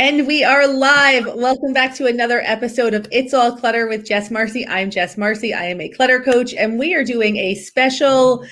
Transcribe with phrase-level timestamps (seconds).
[0.00, 1.26] And we are live.
[1.34, 4.66] Welcome back to another episode of It's All Clutter with Jess Marcy.
[4.66, 5.52] I'm Jess Marcy.
[5.52, 8.42] I am a clutter coach, and we are doing a special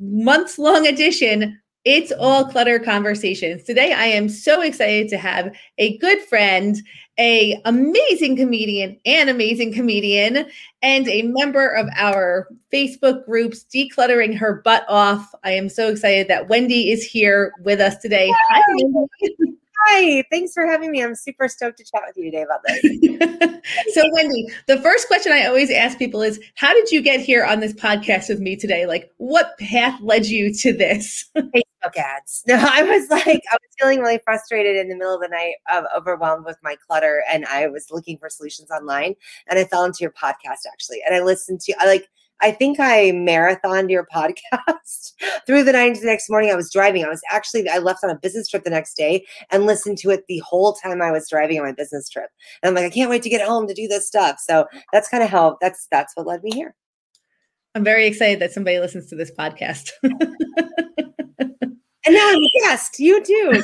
[0.00, 1.60] months long edition.
[1.84, 3.62] It's all clutter conversations.
[3.62, 6.76] Today I am so excited to have a good friend,
[7.20, 10.44] a amazing comedian, an amazing comedian,
[10.82, 15.32] and a member of our Facebook groups decluttering her butt off.
[15.44, 18.34] I am so excited that Wendy is here with us today.
[18.50, 19.50] Hi, Wendy.
[19.86, 21.02] Hi, thanks for having me.
[21.02, 22.82] I'm super stoked to chat with you today about this.
[23.94, 27.44] so, Wendy, the first question I always ask people is How did you get here
[27.44, 28.86] on this podcast with me today?
[28.86, 31.30] Like, what path led you to this?
[31.36, 32.44] Facebook ads.
[32.50, 35.54] No, I was like, I was feeling really frustrated in the middle of the night,
[35.70, 39.14] uh, overwhelmed with my clutter, and I was looking for solutions online.
[39.48, 42.08] And I fell into your podcast actually, and I listened to, I like,
[42.42, 45.12] I think I marathoned your podcast
[45.46, 46.50] through the night the next morning.
[46.50, 47.04] I was driving.
[47.04, 50.10] I was actually, I left on a business trip the next day and listened to
[50.10, 52.30] it the whole time I was driving on my business trip.
[52.62, 54.38] And I'm like, I can't wait to get home to do this stuff.
[54.40, 56.74] So that's kind of how that's that's what led me here.
[57.74, 59.90] I'm very excited that somebody listens to this podcast.
[62.10, 62.98] and now I'm a guest.
[62.98, 63.62] You too.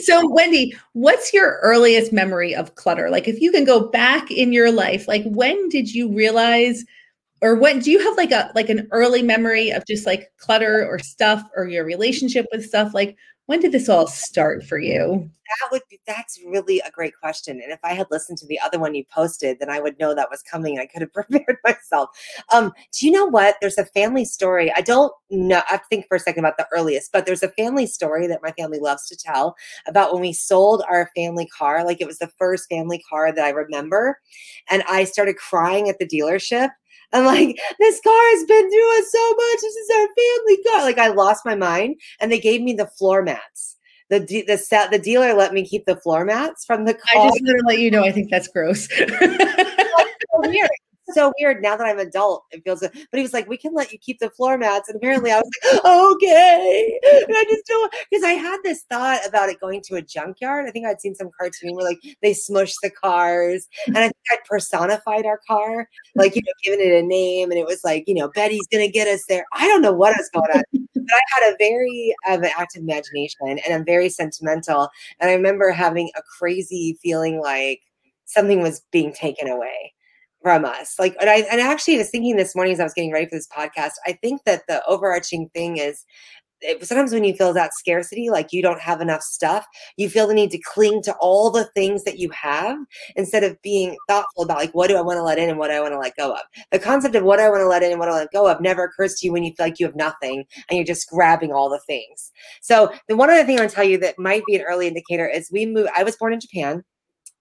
[0.02, 3.10] so, Wendy, what's your earliest memory of clutter?
[3.10, 6.84] Like, if you can go back in your life, like when did you realize,
[7.40, 10.86] or when do you have like a like an early memory of just like clutter
[10.88, 12.94] or stuff or your relationship with stuff?
[12.94, 15.30] Like, when did this all start for you?
[15.60, 17.60] That would be that's really a great question.
[17.60, 20.14] And if I had listened to the other one you posted, then I would know
[20.14, 20.78] that was coming.
[20.78, 22.08] I could have prepared myself.
[22.52, 23.56] Um, do you know what?
[23.60, 24.72] There's a family story.
[24.74, 25.62] I don't know.
[25.68, 28.52] I think for a second about the earliest, but there's a family story that my
[28.52, 31.84] family loves to tell about when we sold our family car.
[31.84, 34.18] Like it was the first family car that I remember.
[34.70, 36.70] And I started crying at the dealership
[37.14, 39.60] I'm like, this car has been through us so much.
[39.60, 40.82] This is our family car.
[40.82, 43.76] Like I lost my mind, and they gave me the floor mats.
[44.10, 47.22] The de- the set the dealer let me keep the floor mats from the car.
[47.22, 48.04] I just want to let you know.
[48.04, 48.88] I think that's gross.
[48.88, 49.06] so
[50.40, 50.68] weird
[51.10, 52.44] so weird now that I'm adult.
[52.50, 54.88] It feels, but he was like, we can let you keep the floor mats.
[54.88, 56.98] And apparently I was like, okay.
[57.04, 60.66] And I just don't, because I had this thought about it going to a junkyard.
[60.66, 63.68] I think I'd seen some cartoon where like they smush the cars.
[63.86, 67.50] And I think I'd personified our car, like, you know, giving it a name.
[67.50, 69.44] And it was like, you know, Betty's going to get us there.
[69.52, 70.62] I don't know what was going on.
[70.94, 74.88] But I had a very um, active imagination and I'm very sentimental.
[75.20, 77.80] And I remember having a crazy feeling like
[78.24, 79.92] something was being taken away
[80.44, 80.96] from us.
[80.98, 83.34] Like, and I and actually was thinking this morning as I was getting ready for
[83.34, 83.92] this podcast.
[84.06, 86.04] I think that the overarching thing is
[86.60, 89.66] it, sometimes when you feel that scarcity, like you don't have enough stuff,
[89.96, 92.76] you feel the need to cling to all the things that you have
[93.16, 95.70] instead of being thoughtful about like what do I want to let in and what
[95.70, 96.40] I want to let go of.
[96.72, 98.60] The concept of what I want to let in and what I let go of
[98.60, 101.52] never occurs to you when you feel like you have nothing and you're just grabbing
[101.52, 102.32] all the things.
[102.60, 105.50] So the one other thing I'll tell you that might be an early indicator is
[105.50, 105.90] we moved.
[105.96, 106.84] I was born in Japan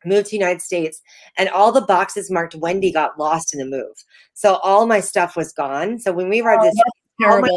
[0.06, 1.02] moved to the United States
[1.38, 3.96] and all the boxes marked Wendy got lost in the move.
[4.34, 6.00] So all my stuff was gone.
[6.00, 6.82] So when we arrived oh,
[7.26, 7.50] all my,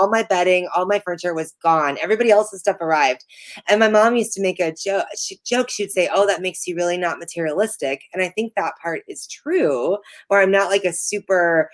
[0.00, 1.98] all my bedding, all my furniture was gone.
[2.00, 3.24] Everybody else's stuff arrived.
[3.68, 5.06] And my mom used to make a joke.
[5.18, 5.70] She, joke.
[5.70, 8.02] She'd say, Oh, that makes you really not materialistic.
[8.12, 9.98] And I think that part is true,
[10.28, 11.68] where I'm not like a super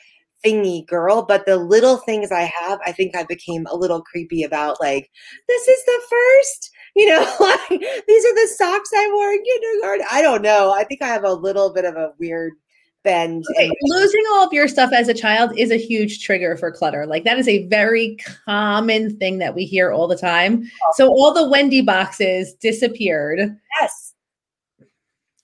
[0.45, 4.43] thingy girl, but the little things I have, I think I became a little creepy
[4.43, 5.11] about like,
[5.49, 10.07] this is the first you know, like these are the socks I wore in kindergarten.
[10.11, 10.73] I don't know.
[10.73, 12.53] I think I have a little bit of a weird
[13.03, 13.45] bend.
[13.57, 17.07] Okay, losing all of your stuff as a child is a huge trigger for clutter.
[17.07, 20.63] Like that is a very common thing that we hear all the time.
[20.65, 20.93] Oh.
[20.95, 23.57] So all the Wendy boxes disappeared.
[23.81, 24.15] Yes.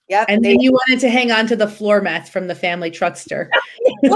[0.08, 0.24] Yeah.
[0.28, 3.48] And then you wanted to hang on to the floor mats from the family truckster.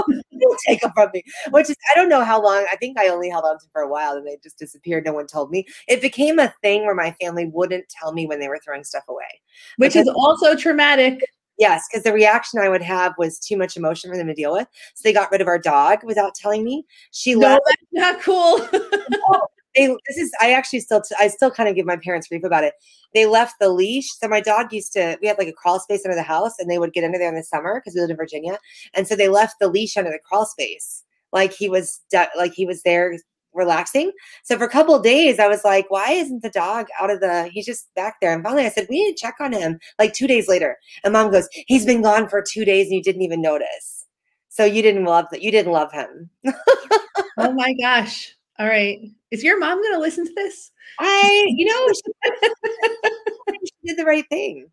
[0.65, 1.23] take them from me.
[1.51, 2.65] Which is, I don't know how long.
[2.71, 5.05] I think I only held on to for a while and they just disappeared.
[5.05, 5.65] No one told me.
[5.87, 9.03] It became a thing where my family wouldn't tell me when they were throwing stuff
[9.07, 9.41] away,
[9.77, 11.19] which because, is also traumatic.
[11.59, 14.53] Yes, because the reaction I would have was too much emotion for them to deal
[14.53, 14.67] with.
[14.95, 16.85] So they got rid of our dog without telling me.
[17.11, 17.61] She no, left.
[17.65, 18.67] That's not cool.
[19.75, 22.43] they this is I actually still t- I still kind of give my parents grief
[22.43, 22.73] about it.
[23.13, 24.09] They left the leash.
[24.11, 26.69] So my dog used to we had like a crawl space under the house and
[26.69, 28.57] they would get under there in the summer because we lived in Virginia.
[28.93, 31.03] And so they left the leash under the crawl space.
[31.31, 33.17] Like he was de- like he was there
[33.53, 34.11] relaxing.
[34.43, 37.49] So for a couple days I was like, why isn't the dog out of the
[37.51, 38.33] he's just back there.
[38.33, 40.77] And finally I said, we need to check on him like 2 days later.
[41.03, 44.05] And mom goes, he's been gone for 2 days and you didn't even notice.
[44.49, 45.41] So you didn't love that.
[45.41, 46.29] You didn't love him.
[47.37, 48.35] oh my gosh.
[48.59, 48.99] All right.
[49.31, 50.71] Is your mom going to listen to this?
[50.99, 54.67] I, you know, she, she, did the right thing.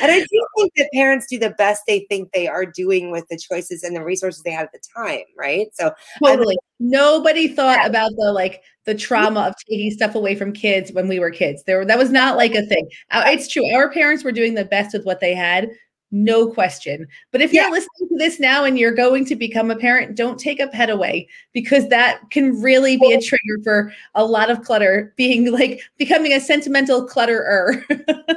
[0.00, 3.26] And I do think that parents do the best they think they are doing with
[3.28, 5.68] the choices and the resources they have at the time, right?
[5.74, 5.92] So
[6.24, 6.56] totally.
[6.80, 7.86] Nobody thought yeah.
[7.86, 11.62] about the like the trauma of taking stuff away from kids when we were kids.
[11.64, 12.88] There that was not like a thing.
[13.10, 13.70] Uh, it's true.
[13.74, 15.68] Our parents were doing the best with what they had,
[16.12, 17.08] no question.
[17.30, 20.38] But if you're listening to this now and you're going to become a parent, don't
[20.38, 24.62] take a pet away because that can really be a trigger for a lot of
[24.62, 27.82] clutter, being like becoming a sentimental clutterer.
[28.08, 28.34] yeah.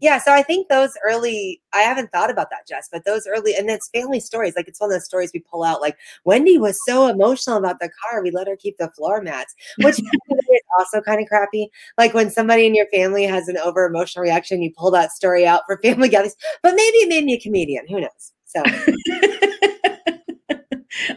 [0.00, 3.54] Yeah, so I think those early, I haven't thought about that, Jess, but those early,
[3.54, 4.54] and it's family stories.
[4.56, 5.80] Like it's one of those stories we pull out.
[5.80, 9.54] Like Wendy was so emotional about the car, we let her keep the floor mats,
[9.82, 10.10] which is
[10.78, 11.68] also kind of crappy.
[11.98, 15.46] Like when somebody in your family has an over emotional reaction, you pull that story
[15.46, 16.36] out for family gatherings.
[16.62, 17.86] But maybe it made me a comedian.
[17.88, 18.32] Who knows?
[18.46, 18.62] So.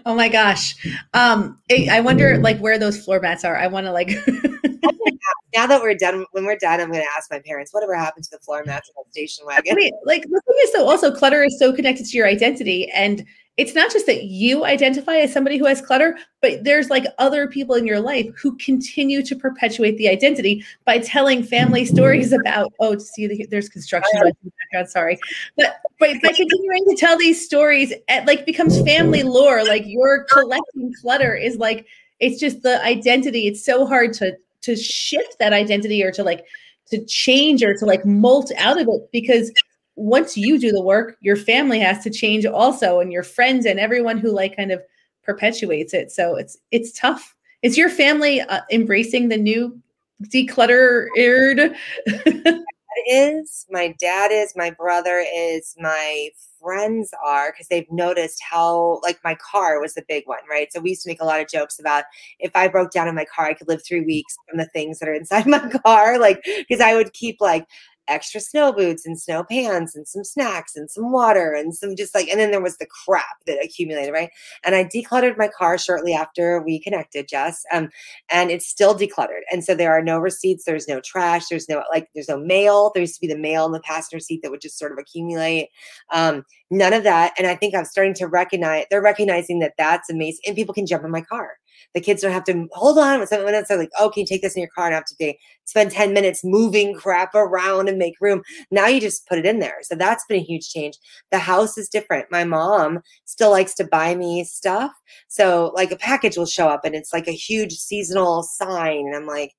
[0.05, 0.75] oh my gosh.
[1.13, 3.55] Um, I wonder like where those floor mats are.
[3.55, 4.09] I want to like
[5.53, 8.25] now that we're done, when we're done, I'm going to ask my parents, whatever happened
[8.25, 9.73] to the floor mats in the station wagon?
[9.73, 12.89] I mean, like the thing is, though, also clutter is so connected to your identity,
[12.91, 13.25] and
[13.57, 17.47] it's not just that you identify as somebody who has clutter, but there's like other
[17.47, 22.73] people in your life who continue to perpetuate the identity by telling family stories about.
[22.79, 24.89] Oh, see, there's construction um, in the background.
[24.89, 25.19] Sorry,
[25.55, 29.63] but but by continuing to tell these stories, it like becomes family lore.
[29.63, 31.85] Like your collecting clutter is like
[32.19, 33.47] it's just the identity.
[33.47, 36.45] It's so hard to to shift that identity or to like
[36.87, 39.51] to change or to like molt out of it because
[39.95, 43.79] once you do the work your family has to change also and your friends and
[43.79, 44.81] everyone who like kind of
[45.23, 46.11] perpetuates it.
[46.11, 47.35] So it's it's tough.
[47.61, 49.79] Is your family uh, embracing the new
[50.25, 51.75] decluttered
[53.07, 56.29] is my dad is my brother is my
[56.61, 60.71] friends are because they've noticed how like my car was the big one right?
[60.71, 62.05] So we used to make a lot of jokes about
[62.39, 64.99] if i broke down in my car i could live three weeks from the things
[64.99, 67.67] that are inside my car like because i would keep like
[68.07, 72.13] extra snow boots and snow pants and some snacks and some water and some just
[72.13, 74.29] like and then there was the crap that accumulated right?
[74.63, 77.89] And i decluttered my car shortly after we connected jess um
[78.29, 79.41] and it's still decluttered.
[79.51, 82.91] And so there are no receipts there's no trash there's no like there's no mail.
[82.93, 84.97] There used to be the mail in the passenger seat that would just sort of
[84.97, 85.69] accumulate
[86.11, 87.33] um none of that.
[87.37, 90.85] And i think i'm starting to recognize they're recognizing that that's amazing and people can
[90.85, 91.57] jump in my car
[91.93, 93.69] the kids don't have to hold on with something minutes.
[93.69, 95.33] They're like, oh, can you take this in your car and have to
[95.65, 98.41] spend 10 minutes moving crap around and make room.
[98.71, 99.77] Now you just put it in there.
[99.81, 100.97] So that's been a huge change.
[101.31, 102.27] The house is different.
[102.31, 104.91] My mom still likes to buy me stuff.
[105.27, 109.07] So like a package will show up and it's like a huge seasonal sign.
[109.07, 109.53] And I'm like,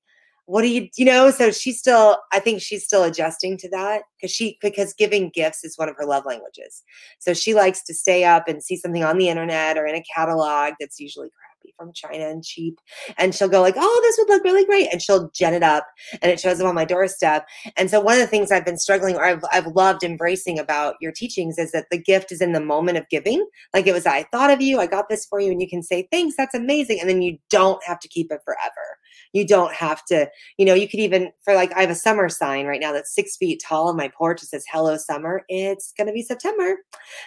[0.47, 4.03] what do you you know so she's still i think she's still adjusting to that
[4.15, 6.83] because she because giving gifts is one of her love languages
[7.17, 10.03] so she likes to stay up and see something on the internet or in a
[10.15, 11.29] catalog that's usually
[11.77, 12.79] from China and cheap.
[13.17, 14.91] And she'll go like, oh, this would look really great.
[14.91, 15.87] And she'll gen it up
[16.21, 17.47] and it shows up on my doorstep.
[17.77, 20.95] And so one of the things I've been struggling or I've, I've loved embracing about
[21.01, 23.45] your teachings is that the gift is in the moment of giving.
[23.73, 25.51] Like it was, I thought of you, I got this for you.
[25.51, 26.99] And you can say, thanks, that's amazing.
[26.99, 28.97] And then you don't have to keep it forever.
[29.33, 32.29] You don't have to, you know, you could even, for like, I have a summer
[32.29, 34.41] sign right now that's six feet tall on my porch.
[34.43, 35.43] It says, hello, summer.
[35.49, 36.77] It's going to be September.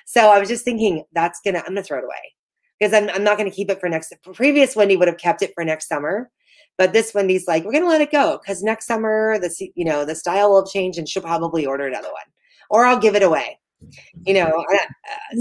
[0.07, 2.38] So I was just thinking, that's going to, I'm going to throw it away
[2.79, 4.13] because I'm, I'm not going to keep it for next.
[4.35, 6.31] Previous Wendy would have kept it for next summer,
[6.77, 9.85] but this Wendy's like, we're going to let it go because next summer the you
[9.85, 12.23] know the style will change and she'll probably order another one,
[12.71, 13.59] or I'll give it away.
[14.27, 14.77] You know, uh,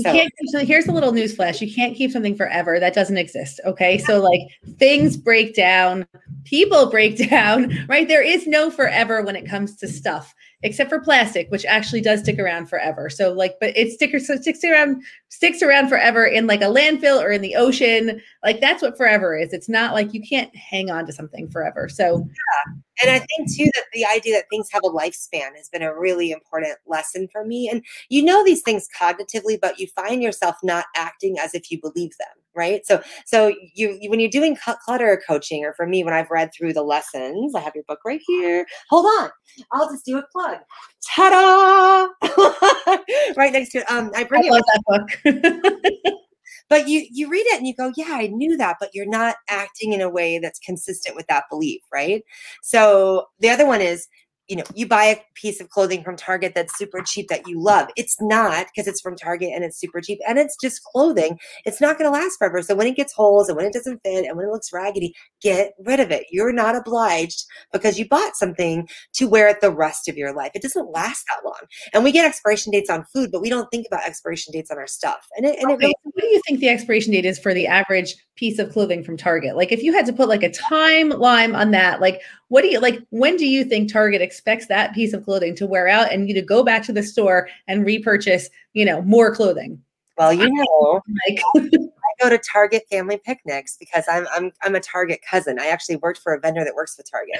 [0.01, 0.13] so.
[0.13, 2.79] You so here's a little news flash: you can't keep something forever.
[2.79, 3.59] That doesn't exist.
[3.65, 4.41] Okay, so like
[4.77, 6.05] things break down,
[6.43, 8.07] people break down, right?
[8.07, 10.35] There is no forever when it comes to stuff
[10.67, 13.09] except for plastic, which actually does stick around forever.
[13.09, 17.21] So like, but it sticks so sticks around sticks around forever in like a landfill
[17.21, 18.21] or in the ocean.
[18.43, 19.53] Like that's what forever is.
[19.53, 21.87] It's not like you can't hang on to something forever.
[21.89, 22.73] So yeah.
[23.01, 25.97] And I think too that the idea that things have a lifespan has been a
[25.97, 27.69] really important lesson for me.
[27.69, 31.79] And you know these things cognitively, but you find yourself not acting as if you
[31.81, 32.85] believe them right?
[32.85, 36.49] So so you, you when you're doing clutter coaching or for me when i've read
[36.51, 38.65] through the lessons i have your book right here.
[38.89, 39.29] Hold on
[39.71, 40.57] i'll just do a plug.
[41.05, 42.07] Ta-da!
[43.37, 43.91] Right next to it.
[43.91, 44.83] Um i bring I love that
[45.23, 46.13] book
[46.69, 49.35] but you you read it and you go yeah i knew that but you're not
[49.49, 52.23] acting in a way that's consistent with that belief right?
[52.61, 54.07] So the other one is
[54.47, 57.61] you know, you buy a piece of clothing from Target that's super cheap that you
[57.61, 57.89] love.
[57.95, 61.37] It's not because it's from Target and it's super cheap and it's just clothing.
[61.65, 62.61] It's not going to last forever.
[62.61, 65.13] So when it gets holes and when it doesn't fit and when it looks raggedy,
[65.41, 66.27] get rid of it.
[66.31, 70.51] You're not obliged because you bought something to wear it the rest of your life.
[70.55, 71.67] It doesn't last that long.
[71.93, 74.77] And we get expiration dates on food, but we don't think about expiration dates on
[74.77, 75.27] our stuff.
[75.35, 75.73] And it, and okay.
[75.73, 78.71] it really- what do you think the expiration date is for the average piece of
[78.71, 79.55] clothing from Target?
[79.57, 82.79] Like if you had to put like a timeline on that, like what do you
[82.79, 83.01] like?
[83.09, 86.33] When do you think Target expects that piece of clothing to wear out and you
[86.35, 89.81] to go back to the store and repurchase, you know, more clothing?
[90.17, 94.79] Well, you know, like I go to Target family picnics because I'm I'm I'm a
[94.79, 95.59] Target cousin.
[95.59, 97.39] I actually worked for a vendor that works for Target.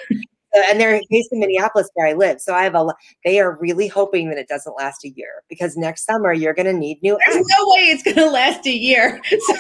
[0.54, 2.42] And they're based in Minneapolis where I live.
[2.42, 2.88] So I have a
[3.26, 6.66] they are really hoping that it doesn't last a year because next summer you're going
[6.66, 7.18] to need new.
[7.26, 9.22] There's no way it's going to last a year.
[9.48, 9.54] So.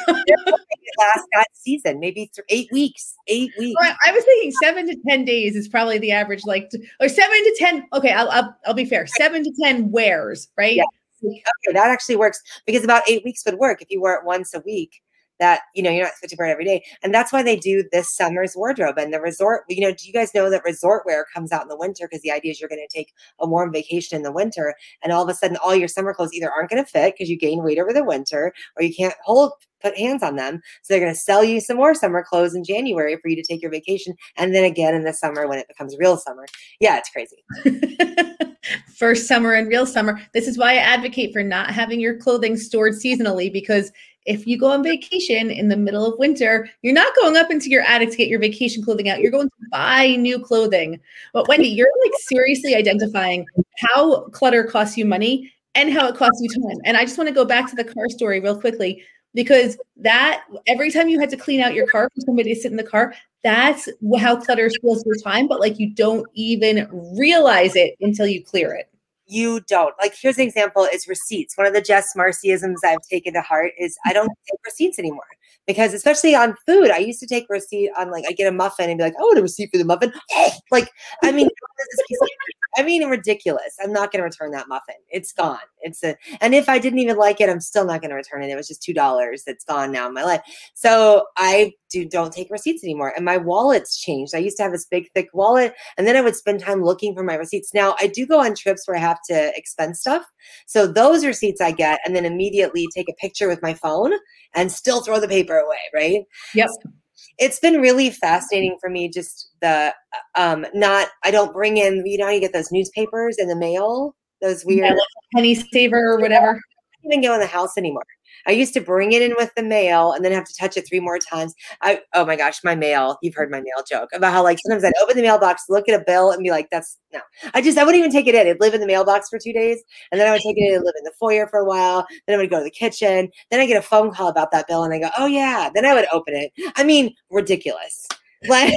[1.00, 3.16] last that season, maybe th- eight weeks.
[3.28, 3.78] Eight weeks.
[3.80, 7.38] Well, I was thinking seven to ten days is probably the average, like or seven
[7.38, 7.88] to ten.
[7.94, 9.06] Okay, I'll I'll, I'll be fair.
[9.06, 10.76] Seven to ten wears, right?
[10.76, 10.84] Yeah.
[11.24, 14.54] Okay, that actually works because about eight weeks would work if you wear it once
[14.54, 15.02] a week
[15.40, 16.84] that you know you're not supposed to wear it every day.
[17.04, 20.14] And that's why they do this summer's wardrobe and the resort you know do you
[20.14, 22.08] guys know that resort wear comes out in the winter?
[22.08, 25.12] Because the idea is you're going to take a warm vacation in the winter and
[25.12, 27.38] all of a sudden all your summer clothes either aren't going to fit because you
[27.38, 29.52] gain weight over the winter or you can't hold
[29.82, 30.62] put hands on them.
[30.82, 33.44] So they're going to sell you some more summer clothes in january for you to
[33.44, 36.46] take your vacation and then again in the summer when it becomes real summer.
[36.80, 37.44] Yeah it's crazy.
[38.98, 40.20] First summer and real summer.
[40.34, 43.92] This is why i advocate for not having your clothing stored seasonally because
[44.28, 47.70] if you go on vacation in the middle of winter, you're not going up into
[47.70, 49.22] your attic to get your vacation clothing out.
[49.22, 51.00] You're going to buy new clothing.
[51.34, 53.46] But Wendy, you're like seriously identifying
[53.78, 56.78] how clutter costs you money and how it costs you time.
[56.84, 59.02] And I just want to go back to the car story real quickly
[59.34, 62.72] because that every time you had to clean out your car for somebody to sit
[62.72, 63.16] in the car,
[63.46, 63.88] that's
[64.20, 65.48] how clutter steals your time.
[65.48, 68.90] But like you don't even realize it until you clear it
[69.28, 69.94] you don't.
[70.02, 71.58] Like, here's an example is receipts.
[71.58, 75.28] One of the Jess Marcyisms I've taken to heart is I don't take receipts anymore
[75.68, 78.90] because especially on food, I used to take receipt on like I get a muffin
[78.90, 80.14] and be like, oh, a receipt for the muffin.
[80.72, 80.90] like,
[81.24, 81.50] I mean,
[82.78, 83.76] I mean, ridiculous.
[83.82, 84.96] I'm not going to return that muffin.
[85.10, 85.58] It's gone.
[85.82, 88.44] It's a, and if I didn't even like it, I'm still not going to return
[88.44, 88.50] it.
[88.50, 89.44] It was just two dollars.
[89.48, 90.42] It's gone now in my life.
[90.74, 93.14] So I do don't take receipts anymore.
[93.16, 94.36] And my wallet's changed.
[94.36, 97.16] I used to have this big thick wallet, and then I would spend time looking
[97.16, 97.74] for my receipts.
[97.74, 100.24] Now I do go on trips where I have to expense stuff.
[100.68, 104.14] So those receipts I get, and then immediately take a picture with my phone
[104.54, 105.78] and still throw the paper away.
[105.94, 106.24] Right.
[106.54, 106.70] Yep.
[106.70, 106.92] So,
[107.38, 109.94] it's been really fascinating for me just the
[110.36, 114.16] um not i don't bring in you know you get those newspapers in the mail?
[114.42, 114.96] Those weird
[115.34, 116.62] penny saver or whatever
[117.12, 118.04] even go in the house anymore
[118.46, 120.88] I used to bring it in with the mail and then have to touch it
[120.88, 121.54] three more times.
[121.82, 123.18] I oh my gosh, my mail.
[123.22, 126.00] You've heard my mail joke about how like sometimes I'd open the mailbox, look at
[126.00, 127.20] a bill, and be like, "That's no."
[127.54, 128.42] I just I wouldn't even take it in.
[128.48, 130.76] It'd live in the mailbox for two days, and then I would take it in
[130.76, 132.06] and live in the foyer for a while.
[132.28, 133.30] Then I would go to the kitchen.
[133.52, 135.86] Then I get a phone call about that bill, and I go, "Oh yeah." Then
[135.86, 136.52] I would open it.
[136.76, 138.08] I mean, ridiculous.
[138.48, 138.74] Like,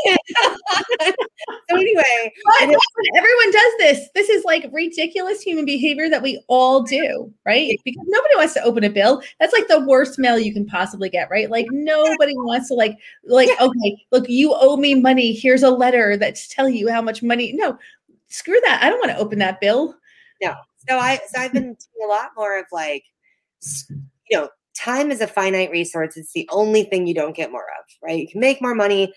[1.05, 4.09] so anyway, everyone does this.
[4.15, 7.79] This is like ridiculous human behavior that we all do, right?
[7.85, 9.23] Because nobody wants to open a bill.
[9.39, 11.51] That's like the worst mail you can possibly get, right?
[11.51, 15.35] Like nobody wants to like like okay, look, you owe me money.
[15.35, 17.53] Here's a letter that's telling you how much money.
[17.55, 17.79] No,
[18.29, 18.81] screw that.
[18.83, 19.95] I don't want to open that bill.
[20.43, 20.55] No.
[20.89, 23.05] So I so I've been doing a lot more of like
[24.31, 26.17] you know time is a finite resource.
[26.17, 28.19] It's the only thing you don't get more of, right?
[28.19, 29.13] You can make more money,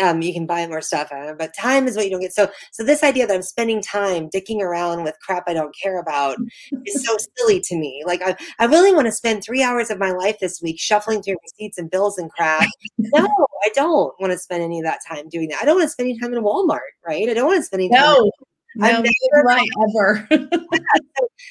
[0.00, 2.32] um, you can buy more stuff but time is what you don't get.
[2.32, 5.98] So, so this idea that I'm spending time dicking around with crap I don't care
[5.98, 6.36] about
[6.86, 8.02] is so silly to me.
[8.06, 11.22] Like, I, I really want to spend three hours of my life this week shuffling
[11.22, 12.66] through receipts and bills and crap.
[12.98, 13.28] no,
[13.62, 15.62] I don't want to spend any of that time doing that.
[15.62, 17.28] I don't want to spend any time in Walmart, right?
[17.28, 18.00] I don't want to spend any time.
[18.00, 18.30] No,
[18.76, 20.28] no, never right ever.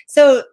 [0.07, 0.43] so, so,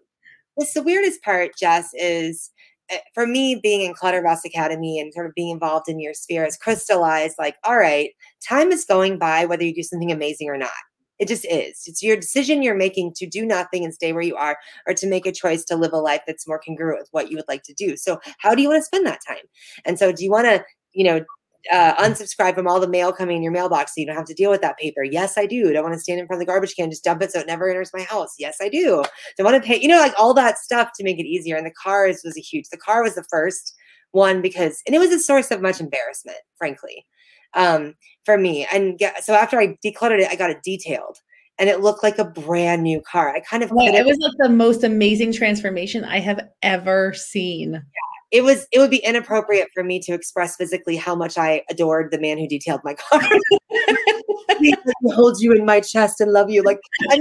[0.56, 2.50] this the weirdest part, Jess, is
[2.88, 6.44] Eh, for me being in clutterboss academy and sort of being involved in your sphere
[6.44, 8.10] has crystallized like all right
[8.46, 10.70] time is going by whether you do something amazing or not.
[11.18, 11.82] It just is.
[11.86, 15.06] It's your decision you're making to do nothing and stay where you are or to
[15.06, 17.62] make a choice to live a life that's more congruent with what you would like
[17.64, 17.96] to do.
[17.96, 19.44] So how do you want to spend that time?
[19.84, 21.24] And so do you want to you know
[21.72, 24.34] uh, unsubscribe from all the mail coming in your mailbox so you don't have to
[24.34, 25.02] deal with that paper.
[25.02, 25.72] Yes, I do.
[25.72, 27.46] Don't want to stand in front of the garbage can, just dump it so it
[27.46, 28.34] never enters my house.
[28.38, 29.02] Yes, I do.
[29.36, 31.56] Don't want to pay, you know, like all that stuff to make it easier.
[31.56, 33.74] And the cars was a huge, the car was the first
[34.12, 37.06] one because, and it was a source of much embarrassment, frankly,
[37.54, 37.94] um,
[38.24, 38.66] for me.
[38.72, 41.18] And get, so after I decluttered it, I got it detailed
[41.58, 43.34] and it looked like a brand new car.
[43.34, 47.72] I kind of, well, it was like the most amazing transformation I have ever seen.
[47.72, 51.62] Yeah it was it would be inappropriate for me to express physically how much I
[51.70, 53.20] adored the man who detailed my car.
[54.60, 54.74] he
[55.12, 56.62] holds you in my chest and love you.
[56.62, 56.80] Like
[57.10, 57.20] I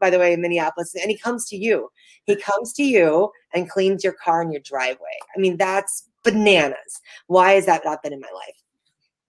[0.00, 1.88] by the way, in Minneapolis, and he comes to you.
[2.24, 5.18] He comes to you and cleans your car in your driveway.
[5.36, 7.00] I mean, that's bananas.
[7.26, 8.56] Why has that not been in my life?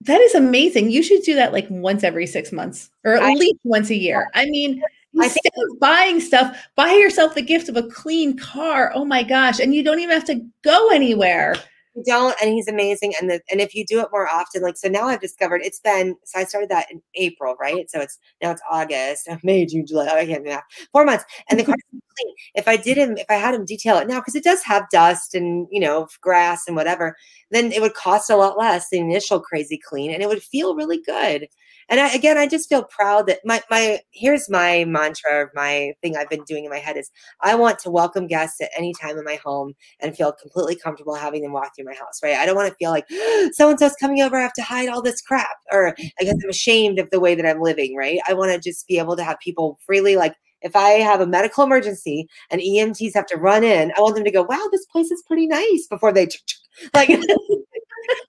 [0.02, 0.90] That is amazing.
[0.90, 3.96] You should do that like once every six months or at I, least once a
[3.96, 4.30] year.
[4.34, 4.82] I mean,
[5.24, 8.92] Instead of buying stuff, buy yourself the gift of a clean car.
[8.94, 9.58] Oh my gosh.
[9.58, 11.56] And you don't even have to go anywhere.
[11.94, 13.14] You don't, and he's amazing.
[13.18, 15.80] And the, and if you do it more often, like so now I've discovered it's
[15.80, 17.90] been so I started that in April, right?
[17.90, 20.08] So it's now it's August, May, June, July.
[20.10, 20.64] Oh, I can't do that.
[20.92, 21.24] Four months.
[21.48, 22.34] And the car is clean.
[22.54, 24.90] If I did him, if I had him detail it now, because it does have
[24.90, 27.16] dust and you know, grass and whatever,
[27.50, 30.76] then it would cost a lot less the initial crazy clean and it would feel
[30.76, 31.48] really good
[31.88, 35.92] and I, again i just feel proud that my my here's my mantra of my
[36.02, 38.92] thing i've been doing in my head is i want to welcome guests at any
[39.00, 42.36] time in my home and feel completely comfortable having them walk through my house right?
[42.36, 43.06] I don't want to feel like
[43.52, 46.36] so and so's coming over i have to hide all this crap or i guess
[46.42, 48.18] i'm ashamed of the way that i'm living right?
[48.28, 51.26] I want to just be able to have people freely like if I have a
[51.26, 54.86] medical emergency and EMTs have to run in, I want them to go, wow, this
[54.86, 56.28] place is pretty nice before they
[56.94, 57.08] like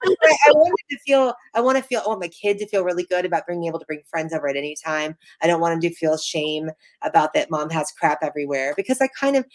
[0.04, 3.06] I wanted to feel, I want to feel, I want my kid to feel really
[3.06, 5.16] good about being able to bring friends over at any time.
[5.42, 6.70] I don't want him to feel shame
[7.02, 9.46] about that mom has crap everywhere because I kind of,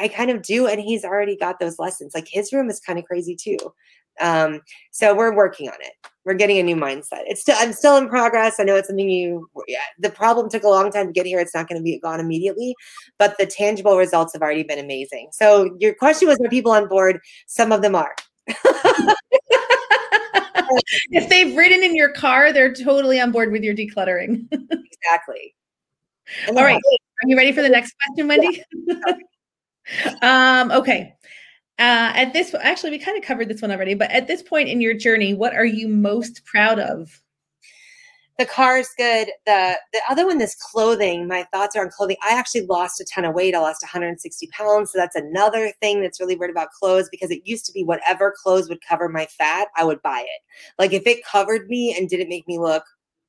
[0.00, 0.66] I kind of do.
[0.66, 2.14] And he's already got those lessons.
[2.14, 3.58] Like his room is kind of crazy too.
[4.20, 4.60] Um,
[4.92, 5.92] so we're working on it.
[6.24, 7.22] We're getting a new mindset.
[7.26, 8.56] It's still, I'm still in progress.
[8.58, 11.38] I know it's something you, yeah, the problem took a long time to get here.
[11.38, 12.74] It's not going to be gone immediately,
[13.18, 15.28] but the tangible results have already been amazing.
[15.32, 17.20] So your question was, are people on board?
[17.46, 18.14] Some of them are.
[21.10, 24.46] if they've ridden in your car, they're totally on board with your decluttering.
[24.52, 25.54] exactly.
[26.48, 26.76] All right.
[26.76, 28.62] Are you ready for the next question, Wendy?
[30.22, 31.14] um, okay.
[31.78, 34.68] Uh, at this, actually, we kind of covered this one already, but at this point
[34.68, 37.20] in your journey, what are you most proud of?
[38.38, 39.28] The car's good.
[39.46, 41.28] The the other one is clothing.
[41.28, 42.16] My thoughts are on clothing.
[42.22, 43.54] I actually lost a ton of weight.
[43.54, 44.90] I lost 160 pounds.
[44.92, 48.34] So that's another thing that's really weird about clothes because it used to be whatever
[48.42, 50.40] clothes would cover my fat, I would buy it.
[50.78, 52.84] Like if it covered me and didn't make me look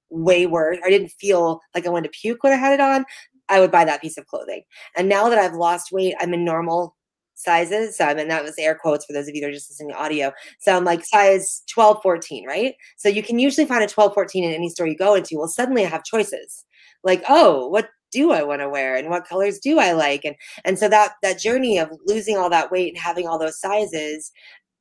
[0.10, 3.06] way worse, I didn't feel like I wanted to puke when I had it on,
[3.50, 4.64] I would buy that piece of clothing.
[4.98, 6.96] And now that I've lost weight, I'm in normal
[7.36, 7.88] sizes.
[7.88, 9.70] Um, so I mean, that was air quotes for those of you that are just
[9.70, 10.32] listening to audio.
[10.60, 12.75] So I'm like size 12, 14, right?
[12.98, 15.38] So you can usually find a 12, 14 in any store you go into.
[15.38, 16.65] Well, suddenly I have choices.
[17.04, 20.24] Like, oh, what do I want to wear and what colors do I like?
[20.24, 23.60] And and so that that journey of losing all that weight and having all those
[23.60, 24.32] sizes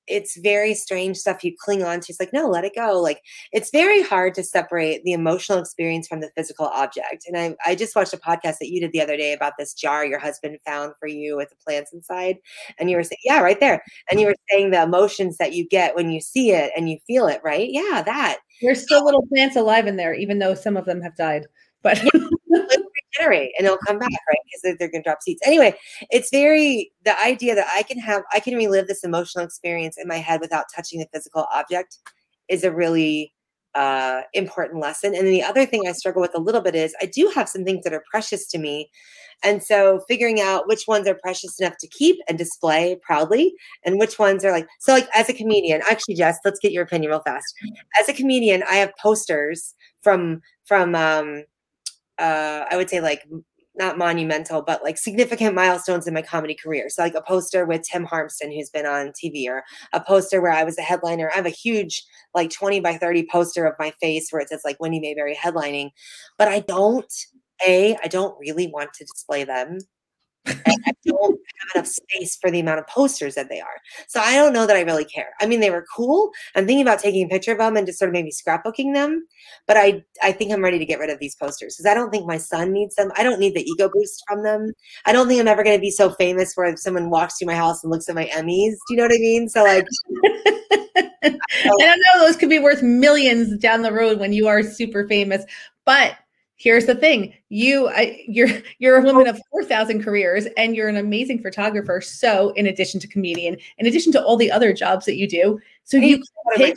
[0.07, 2.07] it's very strange stuff you cling on to.
[2.11, 3.01] It's like, no, let it go.
[3.01, 7.27] Like it's very hard to separate the emotional experience from the physical object.
[7.27, 9.75] And I, I just watched a podcast that you did the other day about this
[9.75, 12.37] jar your husband found for you with the plants inside.
[12.79, 13.83] And you were saying, yeah, right there.
[14.11, 16.99] And you were saying the emotions that you get when you see it and you
[17.07, 17.69] feel it, right?
[17.71, 18.39] Yeah, that.
[18.63, 21.47] There's still little plants alive in there, even though some of them have died.
[21.83, 22.03] But
[23.19, 24.39] regenerate and it'll come back, right?
[24.45, 25.41] Because they're, they're going to drop seeds.
[25.45, 25.75] Anyway,
[26.11, 30.09] it's very the idea that I can have, I can relive this emotional experience in
[30.09, 31.99] my head without touching the physical object
[32.49, 33.33] is a really
[33.75, 35.15] uh, important lesson.
[35.15, 37.49] And then the other thing I struggle with a little bit is I do have
[37.49, 38.91] some things that are precious to me.
[39.43, 43.53] And so figuring out which ones are precious enough to keep and display proudly
[43.85, 46.85] and which ones are like, so like as a comedian, actually, Jess, let's get your
[46.85, 47.53] opinion real fast.
[47.99, 51.45] As a comedian, I have posters from, from, um,
[52.19, 53.27] uh, I would say like
[53.77, 56.89] not monumental, but like significant milestones in my comedy career.
[56.89, 60.53] So like a poster with Tim Harmston, who's been on TV, or a poster where
[60.53, 61.31] I was a headliner.
[61.33, 64.63] I have a huge like 20 by 30 poster of my face where it says
[64.65, 65.91] like Wendy Mayberry headlining.
[66.39, 67.13] But I don't,
[67.67, 69.79] A, I don't really want to display them.
[70.47, 73.81] I don't have enough space for the amount of posters that they are.
[74.09, 75.31] So I don't know that I really care.
[75.41, 76.31] I mean, they were cool.
[76.55, 79.27] I'm thinking about taking a picture of them and just sort of maybe scrapbooking them.
[79.67, 82.11] But I, I think I'm ready to get rid of these posters because I don't
[82.11, 83.11] think my son needs them.
[83.17, 84.73] I don't need the ego boost from them.
[85.07, 87.57] I don't think I'm ever going to be so famous where someone walks through my
[87.57, 88.75] house and looks at my Emmys.
[88.87, 89.49] Do you know what I mean?
[89.49, 89.87] So like.
[91.25, 92.27] I don't know.
[92.27, 95.45] Those could be worth millions down the road when you are super famous.
[95.85, 96.17] But
[96.65, 97.35] here's the thing.
[97.51, 98.49] You I, you're
[98.79, 102.01] you're a woman of 4000 careers and you're an amazing photographer.
[102.01, 105.61] So in addition to comedian in addition to all the other jobs that you do
[105.85, 106.23] so you
[106.57, 106.75] take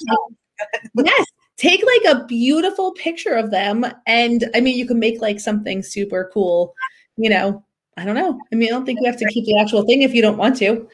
[0.95, 5.39] yes take like a beautiful picture of them and i mean you can make like
[5.39, 6.73] something super cool
[7.19, 7.63] you know?
[7.95, 8.39] I don't know.
[8.52, 10.38] I mean i don't think you have to keep the actual thing if you don't
[10.38, 10.88] want to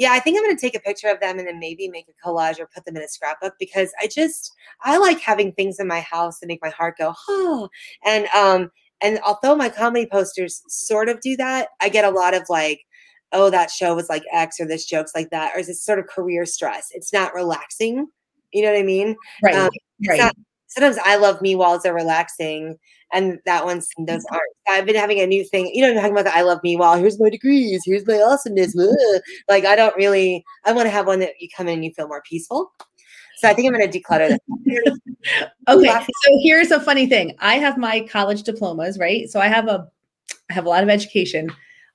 [0.00, 2.06] yeah, I think I'm going to take a picture of them and then maybe make
[2.08, 5.78] a collage or put them in a scrapbook because I just I like having things
[5.78, 7.68] in my house that make my heart go oh.
[8.02, 8.70] And um
[9.02, 12.80] and although my comedy posters sort of do that, I get a lot of like
[13.32, 15.98] oh that show was like X or this joke's like that or is this sort
[15.98, 16.88] of career stress.
[16.92, 18.08] It's not relaxing.
[18.54, 19.16] You know what I mean?
[19.42, 19.54] Right.
[19.54, 19.70] Um,
[20.08, 20.32] right.
[20.70, 22.78] Sometimes I love me walls are relaxing
[23.12, 24.34] and that one's those mm-hmm.
[24.34, 24.52] aren't.
[24.68, 25.70] I've been having a new thing.
[25.74, 26.96] You know, I'm talking about the I love me wall.
[26.96, 27.82] Here's my degrees.
[27.84, 28.74] Here's my awesomeness.
[28.76, 29.18] Mm-hmm.
[29.48, 30.44] Like I don't really.
[30.64, 32.72] I want to have one that you come in and you feel more peaceful.
[33.36, 35.50] So I think I'm going to declutter that.
[35.68, 36.04] okay.
[36.24, 37.34] So here's a funny thing.
[37.38, 39.30] I have my college diplomas, right?
[39.30, 39.88] So I have a,
[40.50, 41.50] I have a lot of education.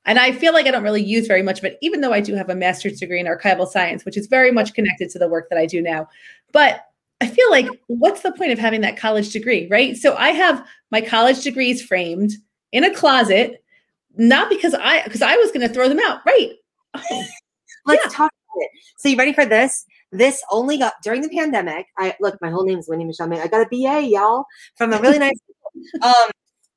[0.05, 2.19] And I feel like I don't really use very much of it, even though I
[2.19, 5.27] do have a master's degree in archival science, which is very much connected to the
[5.27, 6.07] work that I do now.
[6.51, 6.83] But
[7.21, 9.95] I feel like, what's the point of having that college degree, right?
[9.95, 12.34] So I have my college degrees framed
[12.71, 13.63] in a closet,
[14.17, 16.51] not because I because I was going to throw them out, right?
[17.86, 18.12] Let's yeah.
[18.12, 18.69] talk about it.
[18.97, 19.86] So you ready for this?
[20.12, 21.88] This only got during the pandemic.
[21.97, 23.41] I look, my whole name is Winnie Michelle May.
[23.41, 25.38] I got a BA, y'all, from a really nice.
[26.01, 26.32] um,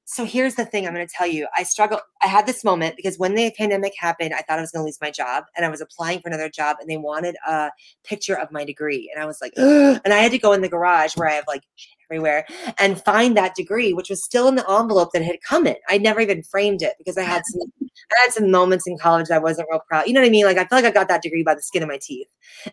[0.04, 1.46] so here's the thing I'm going to tell you.
[1.56, 2.00] I struggled.
[2.22, 4.86] I had this moment because when the pandemic happened, I thought I was going to
[4.86, 7.70] lose my job and I was applying for another job and they wanted a
[8.04, 9.10] picture of my degree.
[9.12, 10.00] And I was like, Ugh.
[10.04, 11.62] and I had to go in the garage where I have like
[12.10, 12.46] everywhere
[12.78, 15.76] and find that degree, which was still in the envelope that had come in.
[15.88, 19.28] I never even framed it because I had some, I had some moments in college
[19.28, 20.06] that I wasn't real proud.
[20.06, 20.44] You know what I mean?
[20.46, 22.26] Like I feel like I got that degree by the skin of my teeth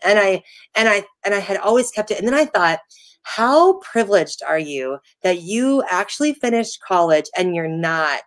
[0.04, 0.44] and I,
[0.76, 2.18] and I, and I had always kept it.
[2.18, 2.80] And then I thought,
[3.24, 8.22] how privileged are you that you actually finished college and you're not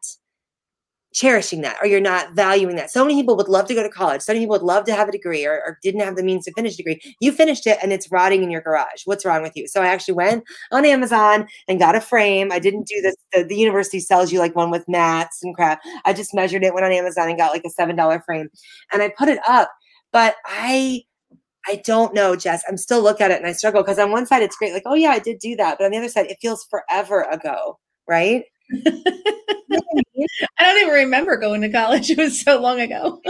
[1.18, 2.92] cherishing that or you're not valuing that.
[2.92, 4.22] So many people would love to go to college.
[4.22, 6.44] So many people would love to have a degree or, or, didn't have the means
[6.44, 7.00] to finish a degree.
[7.20, 9.02] You finished it and it's rotting in your garage.
[9.04, 9.66] What's wrong with you?
[9.66, 12.52] So I actually went on Amazon and got a frame.
[12.52, 13.16] I didn't do this.
[13.33, 15.81] The, the university sells you like one with mats and crap.
[16.04, 18.48] I just measured it, went on Amazon and got like a $7 frame
[18.92, 19.72] and I put it up.
[20.12, 21.02] But I
[21.66, 22.62] I don't know, Jess.
[22.68, 24.85] I'm still look at it and I struggle because on one side it's great, like,
[24.87, 25.78] oh yeah, I did do that.
[25.78, 27.78] But on the other side, it feels forever ago,
[28.09, 28.44] right?
[30.59, 32.11] I don't even remember going to college.
[32.18, 33.20] It was so long ago.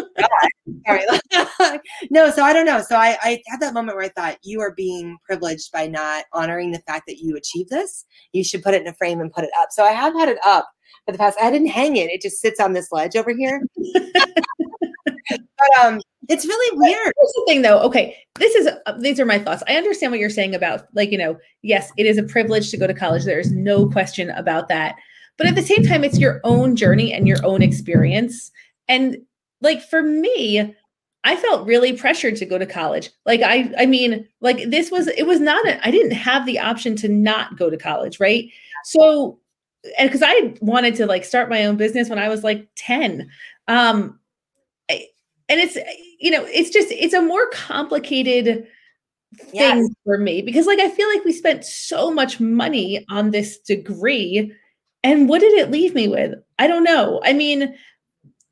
[0.87, 1.03] Sorry.
[2.11, 2.83] no, so I don't know.
[2.83, 6.25] So I, I had that moment where I thought you are being privileged by not
[6.33, 8.05] honoring the fact that you achieved this.
[8.33, 9.69] You should put it in a frame and put it up.
[9.71, 10.69] So I have had it up
[11.07, 11.39] for the past.
[11.41, 12.11] I didn't hang it.
[12.11, 13.63] It just sits on this ledge over here.
[15.59, 17.13] but um, it's really weird.
[17.17, 17.81] Here's the thing, though.
[17.81, 19.63] Okay, this is uh, these are my thoughts.
[19.67, 22.77] I understand what you're saying about like you know, yes, it is a privilege to
[22.77, 23.25] go to college.
[23.25, 24.97] There is no question about that.
[25.39, 28.51] But at the same time, it's your own journey and your own experience.
[28.89, 29.19] And
[29.61, 30.75] like for me,
[31.25, 33.11] I felt really pressured to go to college.
[33.25, 35.65] Like I, I mean, like this was it was not.
[35.83, 38.51] I didn't have the option to not go to college, right?
[38.85, 39.39] So,
[39.99, 43.31] and because I wanted to like start my own business when I was like ten.
[43.69, 44.19] Um,
[45.49, 45.77] and it's
[46.19, 48.67] you know it's just it's a more complicated
[49.37, 49.89] thing yes.
[50.05, 54.53] for me because like i feel like we spent so much money on this degree
[55.03, 56.35] and what did it leave me with?
[56.59, 57.21] I don't know.
[57.25, 57.75] I mean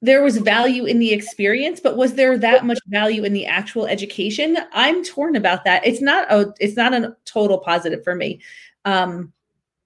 [0.03, 3.87] there was value in the experience but was there that much value in the actual
[3.87, 4.57] education?
[4.73, 5.87] I'm torn about that.
[5.87, 8.41] It's not a it's not a total positive for me.
[8.85, 9.33] Um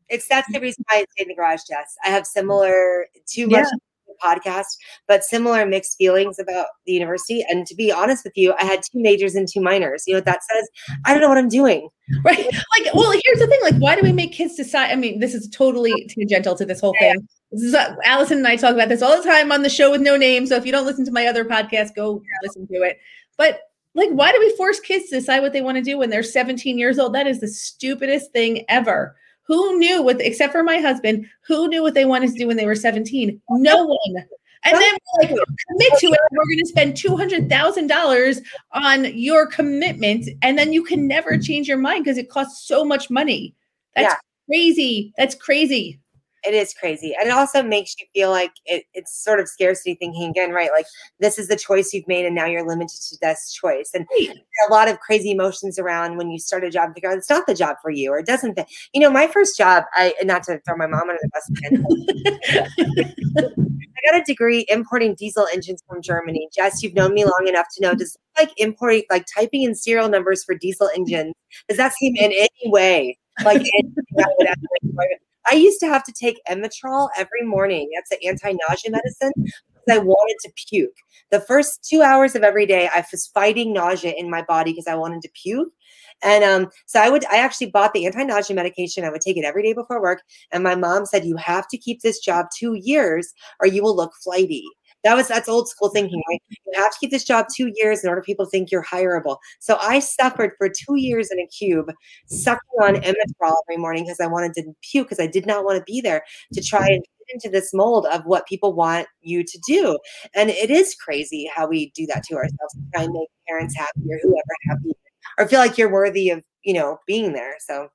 [0.09, 1.96] it's that's the reason why I stayed in the garage, Jess.
[2.05, 3.79] I have similar too much yeah
[4.23, 4.77] podcast,
[5.09, 7.45] but similar mixed feelings about the university.
[7.49, 10.05] And to be honest with you, I had two majors and two minors.
[10.07, 10.69] You know what that says?
[11.05, 11.89] I don't know what I'm doing.
[12.25, 12.45] Right.
[12.45, 13.61] Like, well, here's the thing.
[13.63, 14.91] Like, why do we make kids decide?
[14.91, 17.15] I mean, this is totally tangential to this whole thing.
[17.53, 19.93] This is, uh, Allison and I talk about this all the time on the show
[19.93, 20.47] with no name.
[20.47, 22.99] So if you don't listen to my other podcast, go listen to it.
[23.39, 23.61] But
[23.95, 26.23] like, why do we force kids to decide what they want to do when they're
[26.23, 27.15] 17 years old?
[27.15, 29.17] That is the stupidest thing ever.
[29.51, 32.57] Who knew what, except for my husband, who knew what they wanted to do when
[32.57, 33.43] they were 17?
[33.51, 34.25] No one.
[34.65, 36.21] And then we're like, commit to it.
[36.31, 38.43] We're going to spend $200,000
[38.75, 40.29] on your commitment.
[40.43, 43.57] And then you can never change your mind because it costs so much money.
[43.97, 44.19] That's yeah.
[44.49, 45.13] crazy.
[45.19, 45.99] That's crazy
[46.44, 49.94] it is crazy and it also makes you feel like it, it's sort of scarcity
[49.94, 50.70] thinking again right?
[50.72, 50.87] Like
[51.18, 54.38] this is the choice you've made and now you're limited to this choice and right.
[54.68, 57.46] a lot of crazy emotions around when you start a job figure out it's not
[57.46, 58.66] the job for you or it doesn't fit.
[58.92, 61.50] You know my first job i not to throw my mom under the bus
[63.38, 66.48] i got a degree importing diesel engines from germany.
[66.55, 70.09] Jess you've known me long enough to know does like importing like typing in serial
[70.09, 71.35] numbers for diesel engines
[71.68, 73.83] does that seem in any way like I
[75.55, 77.91] used to have to take Emetrol every morning.
[77.95, 80.97] That's an anti-nausea medicine because I wanted to puke.
[81.31, 84.87] The first two hours of every day, I was fighting nausea in my body because
[84.89, 85.69] I wanted to puke.
[86.23, 89.05] And um, so I would, I actually bought the anti-nausea medication.
[89.05, 90.23] I would take it every day before work.
[90.53, 93.97] And my mom said, "You have to keep this job two years, or you will
[93.97, 94.65] look flighty."
[95.05, 96.43] That was that's old school thinking, right?
[96.51, 98.85] You have to keep this job two years in order for people to think you're
[98.85, 99.39] hireable.
[99.59, 101.91] So I suffered for two years in a cube,
[102.27, 103.05] sucking on mm-hmm.
[103.05, 106.01] Emetrol every morning because I wanted to puke because I did not want to be
[106.01, 107.35] there to try and mm-hmm.
[107.35, 109.99] fit into this mold of what people want you to do.
[110.35, 113.77] And it is crazy how we do that to ourselves to try and make parents
[113.77, 114.93] happy or whoever happy
[115.39, 117.55] or feel like you're worthy of, you know, being there.
[117.61, 117.89] So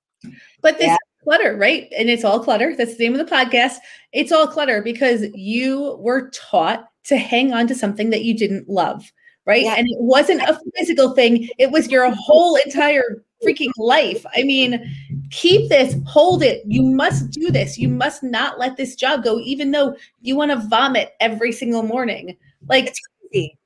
[0.61, 1.91] but this yeah clutter, right?
[1.97, 2.75] And it's all clutter.
[2.75, 3.77] That's the name of the podcast.
[4.13, 8.69] It's all clutter because you were taught to hang on to something that you didn't
[8.69, 9.11] love,
[9.45, 9.63] right?
[9.63, 9.75] Yeah.
[9.75, 14.25] And it wasn't a physical thing, it was your whole entire freaking life.
[14.35, 14.83] I mean,
[15.31, 16.63] keep this, hold it.
[16.65, 17.77] You must do this.
[17.77, 21.83] You must not let this job go, even though you want to vomit every single
[21.83, 22.37] morning.
[22.67, 22.93] Like
[23.31, 23.57] crazy.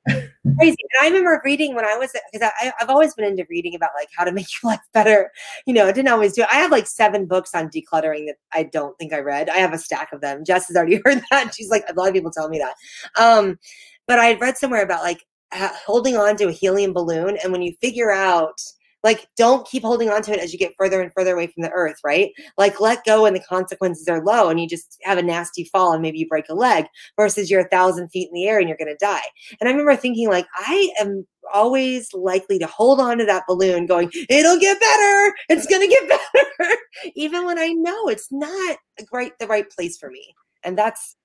[0.58, 0.78] crazy.
[0.80, 4.10] And I remember reading when I was because I've always been into reading about like
[4.16, 5.32] how to make your life better.
[5.66, 6.50] You know, I didn't always do it.
[6.52, 9.50] I have like seven books on decluttering that I don't think I read.
[9.50, 10.44] I have a stack of them.
[10.46, 11.54] Jess has already heard that.
[11.56, 12.76] She's like, a lot of people tell me that.
[13.22, 13.60] Um,
[14.08, 17.74] but I read somewhere about like holding on to a helium balloon, and when you
[17.82, 18.60] figure out
[19.04, 21.64] like don't keep holding on to it as you get further and further away from
[21.64, 22.32] the earth right?
[22.58, 25.94] Like let go and the consequences are low and you just have a nasty fall
[25.94, 26.86] and maybe you break a leg
[27.16, 29.22] versus you're a thousand feet in the air and you're going to die.
[29.60, 33.86] And i remember thinking like i am always likely to hold on to that balloon
[33.86, 35.34] going it'll get better.
[35.50, 36.22] It's going to get
[36.60, 36.76] better.
[37.16, 40.36] Even when i know it's not great the right place for me.
[40.64, 41.16] And that's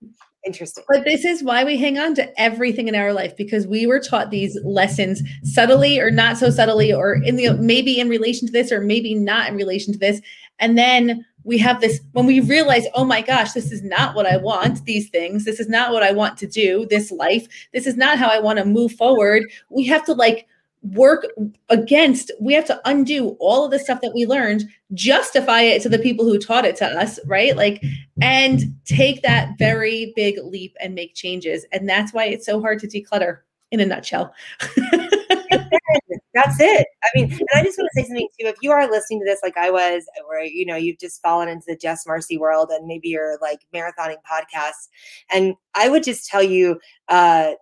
[0.44, 0.84] interesting.
[0.88, 4.00] But this is why we hang on to everything in our life because we were
[4.00, 8.52] taught these lessons subtly or not so subtly, or in the maybe in relation to
[8.52, 10.20] this, or maybe not in relation to this.
[10.58, 14.26] And then we have this when we realize, oh my gosh, this is not what
[14.26, 17.86] I want, these things, this is not what I want to do, this life, this
[17.86, 19.44] is not how I want to move forward.
[19.68, 20.46] We have to like
[20.92, 21.26] work
[21.70, 25.88] against we have to undo all of the stuff that we learned justify it to
[25.88, 27.56] the people who taught it to us right?
[27.56, 27.82] Like
[28.20, 31.64] and take that very big leap and make changes.
[31.72, 33.38] And that's why it's so hard to declutter
[33.70, 34.34] in a nutshell.
[36.34, 36.86] That's it.
[37.04, 39.24] I mean and i just want to say something too if you are listening to
[39.24, 42.70] this like i was where you know you've just fallen into the jess marcy world
[42.70, 44.88] and maybe you're like marathoning podcasts
[45.30, 47.52] and i would just tell you uh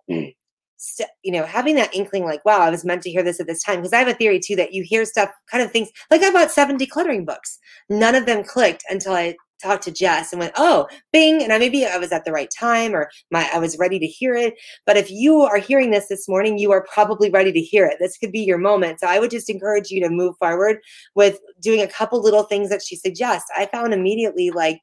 [0.83, 3.47] st- you know, having that inkling like, wow, I was meant to hear this at
[3.47, 3.77] this time.
[3.77, 6.31] Because I have a theory too that you hear stuff, kind of things like I
[6.31, 7.57] bought seven decluttering books.
[7.89, 11.41] None of them clicked until I talked to Jess and went, oh, bing.
[11.41, 14.05] And I maybe I was at the right time or my I was ready to
[14.05, 14.55] hear it.
[14.85, 17.97] But if you are hearing this this morning, you are probably ready to hear it.
[17.99, 18.99] This could be your moment.
[18.99, 20.79] So I would just encourage you to move forward
[21.15, 23.49] with doing a couple little things that she suggests.
[23.55, 24.81] I found immediately like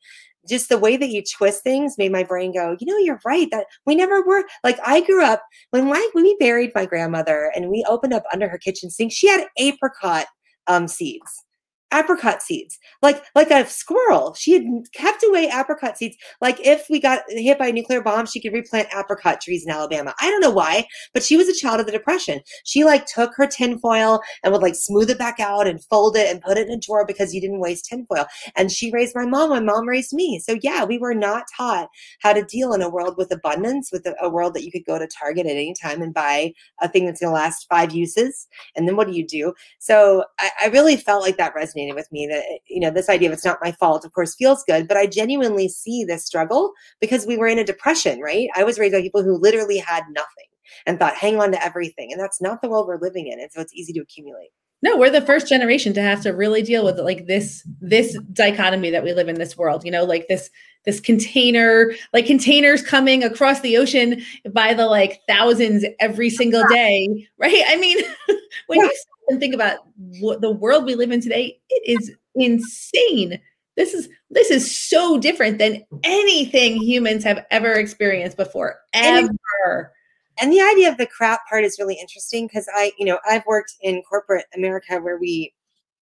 [0.48, 3.48] just the way that you twist things made my brain go, you know, you're right.
[3.50, 7.52] That we never were like I grew up when my when we buried my grandmother
[7.54, 10.26] and we opened up under her kitchen sink, she had apricot
[10.66, 11.44] um, seeds
[11.92, 14.34] apricot seeds like like a squirrel.
[14.34, 16.16] She had kept away apricot seeds.
[16.40, 19.70] Like if we got hit by a nuclear bomb she could replant apricot trees in
[19.70, 20.14] alabama.
[20.20, 22.40] I don't know why but she was a child of the depression.
[22.64, 26.30] She like took her tinfoil and would like smooth it back out and fold it
[26.30, 28.26] and put it in a drawer because you didn't waste tinfoil.
[28.56, 30.38] And she raised my mom my mom raised me.
[30.38, 31.88] So yeah we were not taught
[32.20, 34.84] how to deal in a world with abundance with a, a world that you could
[34.84, 37.92] go to target at any time and buy a thing that's going to last five
[37.92, 38.46] uses.
[38.76, 39.54] And then what do you do?
[39.78, 43.08] So I, I really felt like that resonated resonated with me that you know this
[43.08, 46.24] idea of it's not my fault of course feels good but i genuinely see this
[46.24, 48.48] struggle because we were in a depression right?
[48.56, 50.46] I was raised by people who literally had nothing
[50.86, 53.50] and thought hang on to everything and that's not the world we're living in and
[53.52, 54.50] so it's easy to accumulate.
[54.82, 58.90] No we're the first generation to have to really deal with like this this dichotomy
[58.90, 60.50] that we live in this world you know like this
[60.86, 67.28] this container like containers coming across the ocean by the like thousands every single day
[67.38, 67.62] right?
[67.68, 67.98] I mean
[68.66, 68.86] when yeah.
[68.86, 68.92] you
[69.30, 69.78] and think about
[70.20, 73.40] what the world we live in today, it is insane.
[73.76, 78.80] This is this is so different than anything humans have ever experienced before.
[78.92, 79.92] Ever.
[80.40, 83.46] And the idea of the crap part is really interesting because I, you know, I've
[83.46, 85.52] worked in corporate America where we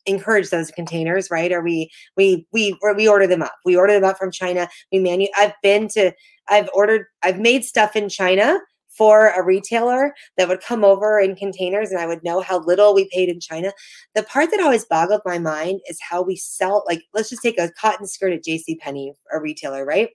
[0.06, 1.52] encourage those containers, right?
[1.52, 3.54] Or we we we or we order them up.
[3.64, 4.68] We order them up from China.
[4.90, 5.26] We manu.
[5.36, 6.12] I've been to.
[6.48, 7.06] I've ordered.
[7.22, 8.58] I've made stuff in China
[8.98, 12.94] for a retailer that would come over in containers and I would know how little
[12.94, 13.72] we paid in China.
[14.16, 17.58] The part that always boggled my mind is how we sell, like, let's just take
[17.60, 18.74] a cotton skirt at J.C.
[18.76, 20.10] Penney, a retailer, right?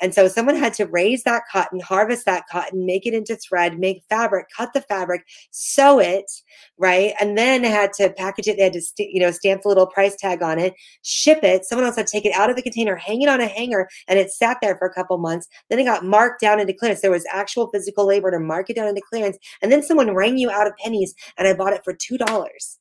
[0.00, 3.78] And so someone had to raise that cotton, harvest that cotton, make it into thread,
[3.78, 6.30] make fabric, cut the fabric, sew it,
[6.76, 7.14] right?
[7.20, 8.56] And then had to package it.
[8.56, 11.64] They had to, st- you know, stamp the little price tag on it, ship it.
[11.64, 13.88] Someone else had to take it out of the container, hang it on a hanger,
[14.08, 15.46] and it sat there for a couple months.
[15.70, 17.00] Then it got marked down into clearance.
[17.00, 19.38] There was actual physical labor to mark it down into clearance.
[19.62, 22.78] And then someone rang you out of pennies and I bought it for $2.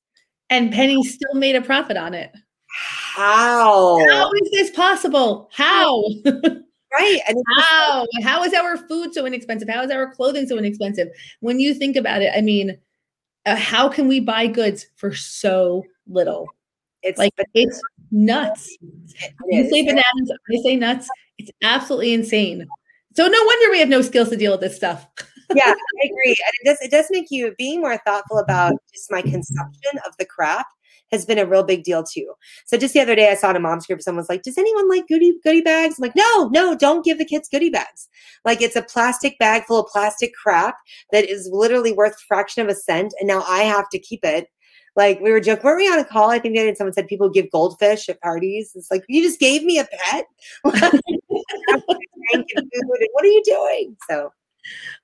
[0.49, 2.31] And Penney still made a profit on it.
[2.73, 3.99] How?
[4.09, 5.49] How is this possible?
[5.53, 6.03] How?
[6.25, 7.19] right.
[7.27, 8.05] And how?
[8.23, 9.69] How is our food so inexpensive?
[9.69, 11.09] How is our clothing so inexpensive?
[11.39, 12.77] When you think about it, I mean,
[13.45, 16.47] uh, how can we buy goods for so little?
[17.03, 18.77] It's like it's nuts.
[18.81, 21.07] It you say bananas, I say nuts.
[21.37, 22.65] It's absolutely insane.
[23.15, 25.07] So no wonder we have no skills to deal with this stuff.
[25.55, 26.35] Yeah, I agree.
[26.45, 30.15] And it does it does make you being more thoughtful about just my consumption of
[30.17, 30.67] the crap
[31.11, 32.33] has been a real big deal too.
[32.65, 34.89] So just the other day I saw in a mom's group someone's like, Does anyone
[34.89, 35.95] like goodie goodie bags?
[35.97, 38.09] I'm like, no, no, don't give the kids goodie bags.
[38.45, 40.75] Like it's a plastic bag full of plastic crap
[41.11, 43.13] that is literally worth a fraction of a cent.
[43.19, 44.47] And now I have to keep it
[44.95, 46.29] like we were joking, weren't we on a call?
[46.29, 48.71] I think that someone said people give goldfish at parties.
[48.75, 50.25] It's like you just gave me a pet.
[50.63, 50.93] what
[53.21, 53.97] are you doing?
[54.09, 54.31] So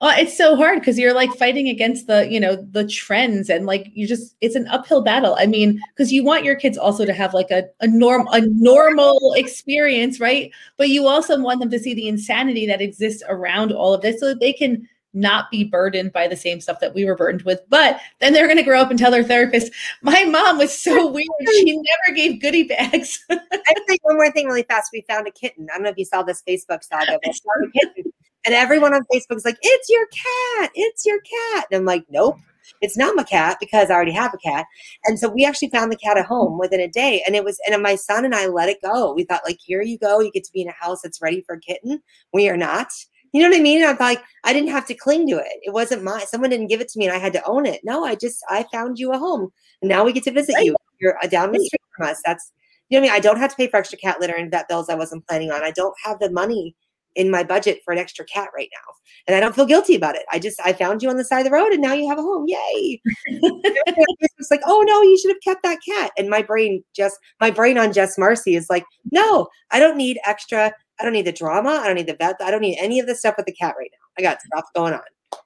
[0.01, 3.65] Well, it's so hard because you're like fighting against the, you know, the trends and
[3.65, 5.35] like you just it's an uphill battle.
[5.37, 8.41] I mean, because you want your kids also to have like a, a norm a
[8.41, 10.51] normal experience, right?
[10.77, 14.19] But you also want them to see the insanity that exists around all of this
[14.19, 17.43] so that they can not be burdened by the same stuff that we were burdened
[17.43, 17.61] with.
[17.69, 21.07] But then they're going to grow up and tell their therapist, my mom was so
[21.11, 21.27] weird.
[21.51, 23.23] She never gave goodie bags.
[23.29, 24.89] I think one more thing really fast.
[24.93, 25.67] We found a kitten.
[25.71, 28.11] I don't know if you saw this Facebook saga, but found a kitten.
[28.45, 30.71] And everyone on Facebook is like, it's your cat.
[30.73, 31.65] It's your cat.
[31.71, 32.37] And I'm like, nope.
[32.81, 34.65] It's not my cat because I already have a cat.
[35.05, 37.23] And so we actually found the cat at home within a day.
[37.25, 39.13] And it was, and my son and I let it go.
[39.13, 40.19] We thought, like, here you go.
[40.19, 42.01] You get to be in a house that's ready for a kitten.
[42.31, 42.87] We are not.
[43.31, 43.83] You know what I mean?
[43.85, 45.47] I'm like, I didn't have to cling to it.
[45.61, 46.25] It wasn't mine.
[46.27, 47.81] Someone didn't give it to me and I had to own it.
[47.83, 49.51] No, I just, I found you a home.
[49.81, 50.75] And now we get to visit you.
[50.99, 52.21] You're uh, down the street from us.
[52.25, 52.51] That's,
[52.89, 53.17] you know what I mean?
[53.17, 55.51] I don't have to pay for extra cat litter and vet bills I wasn't planning
[55.51, 55.63] on.
[55.63, 56.75] I don't have the money
[57.15, 58.93] in my budget for an extra cat right now.
[59.27, 60.23] And I don't feel guilty about it.
[60.31, 62.19] I just, I found you on the side of the road and now you have
[62.19, 62.45] a home.
[62.47, 63.01] Yay.
[63.27, 66.11] it's like, oh no, you should have kept that cat.
[66.17, 70.19] And my brain just, my brain on Jess Marcy is like, no, I don't need
[70.25, 71.79] extra I don't need the drama.
[71.81, 72.37] I don't need the vet.
[72.41, 74.05] I don't need any of this stuff with the cat right now.
[74.17, 75.01] I got stuff going on.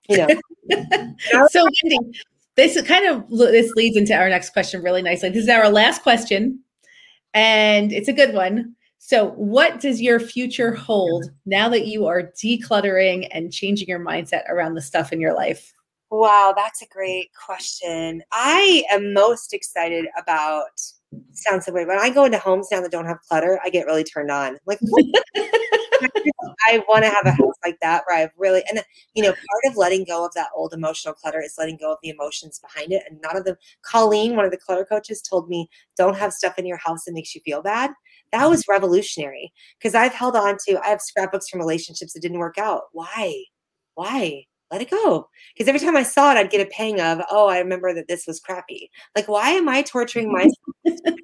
[0.10, 0.28] You know.
[1.50, 2.20] so Wendy,
[2.56, 5.30] this kind of this leads into our next question really nicely.
[5.30, 6.60] This is our last question,
[7.34, 8.76] and it's a good one.
[9.06, 14.50] So, what does your future hold now that you are decluttering and changing your mindset
[14.50, 15.74] around the stuff in your life?
[16.10, 18.24] Wow, that's a great question.
[18.32, 20.80] I am most excited about
[21.34, 21.88] sounds so weird.
[21.88, 24.58] When I go into homes now that don't have clutter, I get really turned on.
[24.65, 24.80] Like,
[26.67, 29.63] I want to have a house like that where I've really, and you know, part
[29.71, 32.91] of letting go of that old emotional clutter is letting go of the emotions behind
[32.91, 33.04] it.
[33.10, 36.58] And none of them, Colleen, one of the clutter coaches, told me, don't have stuff
[36.58, 37.91] in your house that makes you feel bad.
[38.32, 38.49] That mm-hmm.
[38.49, 42.58] was revolutionary because I've held on to, I have scrapbooks from relationships that didn't work
[42.58, 42.84] out.
[42.91, 43.43] Why?
[43.95, 44.45] Why?
[44.74, 45.30] Let it go.
[45.54, 48.08] Because every time I saw it, I'd get a pang of, oh, I remember that
[48.08, 48.90] this was crappy.
[49.16, 50.48] Like, why am I torturing mm-hmm.
[50.86, 51.18] myself?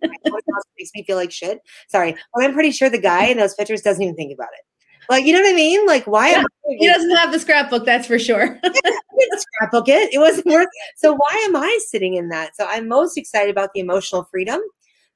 [0.77, 1.59] makes me feel like shit.
[1.89, 2.15] Sorry.
[2.33, 4.65] Well, I'm pretty sure the guy in those pictures doesn't even think about it.
[5.09, 5.85] Like, you know what I mean?
[5.87, 6.29] Like, why?
[6.29, 6.43] Yeah,
[6.77, 8.59] he doesn't have the scrapbook, that's for sure.
[9.37, 10.13] scrapbook it.
[10.13, 10.67] It wasn't worth.
[10.97, 12.55] So why am I sitting in that?
[12.55, 14.61] So I'm most excited about the emotional freedom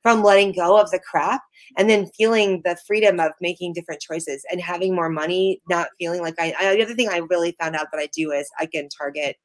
[0.02, 1.42] from letting go of the crap
[1.78, 6.22] and then feeling the freedom of making different choices and having more money, not feeling
[6.22, 8.66] like I, I the other thing I really found out that I do is I
[8.66, 9.38] can target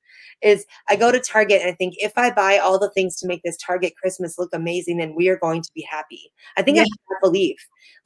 [0.42, 3.26] is I go to Target and I think if I buy all the things to
[3.26, 6.33] make this Target Christmas look amazing, then we are going to be happy.
[6.57, 6.83] I think yeah.
[6.83, 7.57] I have belief.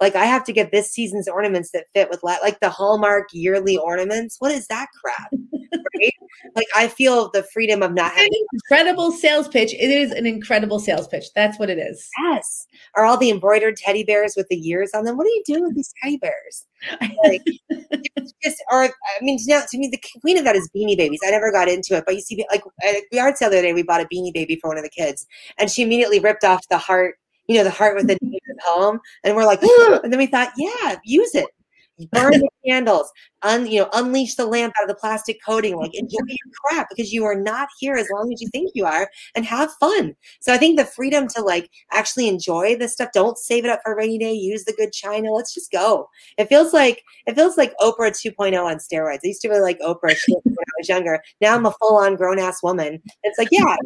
[0.01, 3.77] Like I have to get this season's ornaments that fit with like the Hallmark yearly
[3.77, 4.37] ornaments.
[4.38, 5.31] What is that crap?
[5.33, 6.12] right?
[6.57, 9.72] Like I feel the freedom of not having incredible sales pitch.
[9.75, 11.27] It is an incredible sales pitch.
[11.35, 12.09] That's what it is.
[12.25, 12.66] Yes.
[12.96, 15.17] Are all the embroidered teddy bears with the years on them?
[15.17, 16.67] What are you doing with these teddy bears?
[17.25, 17.43] Like,
[18.43, 21.21] just or I mean, now to me, the queen of that is beanie babies.
[21.25, 23.67] I never got into it, but you see, like at the art sale the other
[23.67, 25.27] day, we bought a beanie baby for one of the kids,
[25.59, 27.17] and she immediately ripped off the heart
[27.49, 29.01] you know, the heart with the name of the poem.
[29.25, 29.61] And we're like,
[30.05, 31.47] and then we thought, yeah, use it
[32.11, 33.11] burn the candles,
[33.43, 36.88] un, you know, unleash the lamp out of the plastic coating, like enjoy your crap
[36.88, 40.15] because you are not here as long as you think you are and have fun.
[40.41, 43.81] So I think the freedom to like actually enjoy this stuff, don't save it up
[43.85, 45.31] for a rainy day, use the good china.
[45.33, 46.09] Let's just go.
[46.38, 49.21] It feels like it feels like Oprah 2.0 on steroids.
[49.25, 51.23] I used to really like Oprah when I was younger.
[51.41, 53.03] Now I'm a full on grown ass woman.
[53.23, 53.77] It's like, yeah,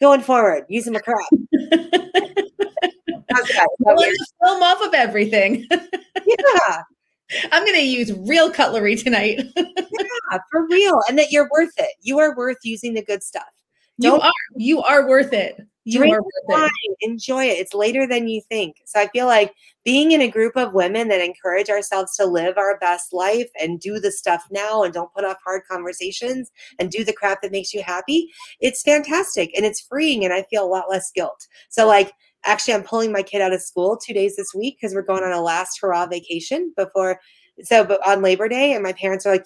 [0.00, 1.18] going forward, using my crap.
[4.42, 5.66] film off of everything.
[6.26, 6.82] yeah.
[7.52, 9.40] I'm going to use real cutlery tonight.
[9.56, 11.00] yeah, for real.
[11.08, 11.94] And that you're worth it.
[12.00, 13.44] You are worth using the good stuff.
[14.00, 14.32] Don't you are.
[14.56, 15.60] You are worth it.
[15.84, 16.96] You are worth it.
[17.00, 17.58] Enjoy it.
[17.58, 18.76] It's later than you think.
[18.84, 22.58] So I feel like being in a group of women that encourage ourselves to live
[22.58, 26.90] our best life and do the stuff now and don't put off hard conversations and
[26.90, 30.64] do the crap that makes you happy, it's fantastic and it's freeing and I feel
[30.64, 31.46] a lot less guilt.
[31.70, 32.12] So like
[32.44, 35.22] actually i'm pulling my kid out of school two days this week because we're going
[35.22, 37.20] on a last hurrah vacation before
[37.62, 39.44] so but on labor day and my parents are like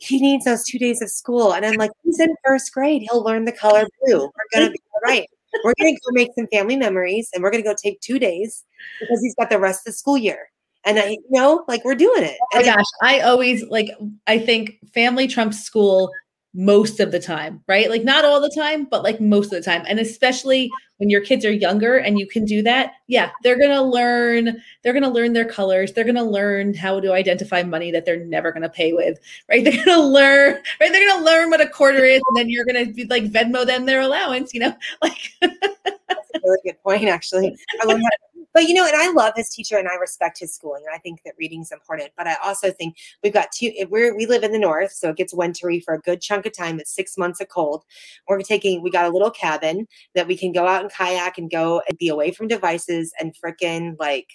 [0.00, 1.52] he needs those two days of school.
[1.52, 3.02] And i'm like he's in first grade.
[3.02, 4.20] He'll learn the color blue.
[4.20, 5.26] We're gonna be all right.
[5.64, 8.64] We're gonna go make some family memories and we're gonna go take two days
[9.00, 10.48] because he's got the rest of the school year.
[10.84, 12.38] And I, you know, like we're doing it.
[12.40, 13.90] Oh my gosh, I always like.
[14.26, 16.10] I think family trumps school
[16.52, 17.88] most of the time, right?
[17.88, 19.84] Like not all the time, but like most of the time.
[19.86, 23.70] And especially when your kids are younger and you can do that, yeah, they're going
[23.70, 25.92] to learn they're going to learn their colors.
[25.92, 29.18] They're going to learn how to identify money that they're never going to pay with,
[29.48, 29.62] right?
[29.70, 30.92] They're going to learn, right?
[30.92, 33.24] They're going to learn what a quarter is and then you're going to be like
[33.24, 34.74] Venmo them their allowance, you know?
[35.02, 37.56] Like That's a really good point actually.
[37.80, 40.54] I learned how but you know, and I love his teacher and I respect his
[40.54, 40.82] schooling.
[40.86, 42.10] And I think that reading is important.
[42.16, 45.10] But I also think we've got two, eh, we're, we live in the north, so
[45.10, 46.80] it gets wintry for a good chunk of time.
[46.80, 47.84] It's six months of cold.
[48.28, 51.50] We're taking, we got a little cabin that we can go out and kayak and
[51.50, 54.28] go and be away from devices and freaking like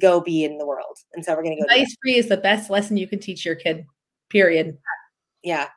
[0.00, 0.98] go be in the world.
[1.14, 1.68] And so we're going to go.
[1.68, 3.84] Device free is the best lesson you can teach your kid,
[4.30, 4.78] period.
[5.42, 5.68] Yeah.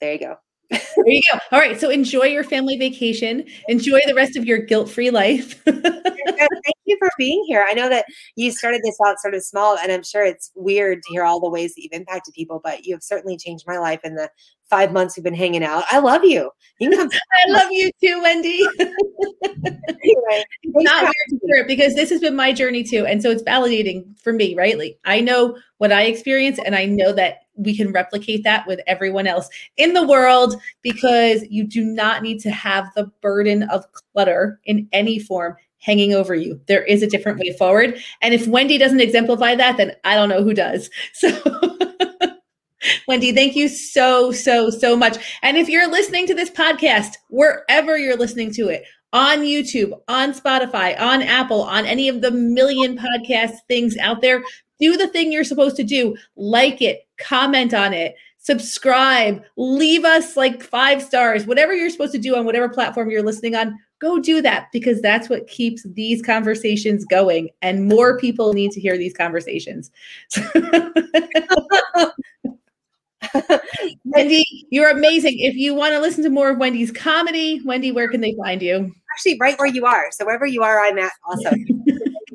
[0.00, 0.36] There you go
[0.70, 1.38] there you go.
[1.52, 1.78] All right.
[1.78, 3.44] So enjoy your family vacation.
[3.68, 5.62] Enjoy the rest of your guilt free life.
[5.64, 7.64] Thank you for being here.
[7.68, 8.06] I know that
[8.36, 11.40] you started this out sort of small, and I'm sure it's weird to hear all
[11.40, 14.30] the ways that you've impacted people, but you have certainly changed my life in the
[14.68, 15.84] five months we've been hanging out.
[15.90, 16.50] I love you.
[16.78, 18.66] you I love you too, Wendy.
[18.78, 23.06] anyway, not weird to hear it because this has been my journey too.
[23.06, 24.78] And so it's validating for me, right?
[24.78, 28.80] Like I know what I experience, and I know that we can replicate that with
[28.86, 33.86] everyone else in the world because you do not need to have the burden of
[33.92, 36.60] clutter in any form hanging over you.
[36.66, 37.98] There is a different way forward.
[38.20, 40.90] And if Wendy doesn't exemplify that, then I don't know who does.
[41.12, 41.30] So
[43.08, 45.16] Wendy, thank you so, so, so much.
[45.42, 50.34] And if you're listening to this podcast, wherever you're listening to it, on YouTube, on
[50.34, 54.42] Spotify, on Apple, on any of the million podcast things out there,
[54.78, 56.16] do the thing you're supposed to do.
[56.36, 62.18] Like it, comment on it, subscribe, leave us like five stars, whatever you're supposed to
[62.18, 63.78] do on whatever platform you're listening on.
[63.98, 67.48] Go do that because that's what keeps these conversations going.
[67.62, 69.90] And more people need to hear these conversations.
[74.04, 75.38] Wendy, you're amazing.
[75.38, 78.62] If you want to listen to more of Wendy's comedy, Wendy, where can they find
[78.62, 78.92] you?
[79.14, 80.06] Actually, right where you are.
[80.10, 81.50] So wherever you are, I'm at also.